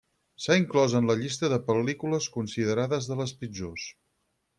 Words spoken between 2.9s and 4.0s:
de les pitjors.